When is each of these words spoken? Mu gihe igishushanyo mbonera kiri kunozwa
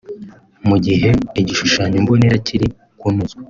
Mu 0.67 0.75
gihe 0.85 1.09
igishushanyo 1.41 1.97
mbonera 2.03 2.37
kiri 2.45 2.67
kunozwa 2.99 3.39